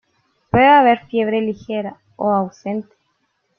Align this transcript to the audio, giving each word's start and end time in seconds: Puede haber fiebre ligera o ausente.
Puede 0.49 0.65
haber 0.65 1.05
fiebre 1.09 1.41
ligera 1.41 1.99
o 2.15 2.31
ausente. 2.31 2.95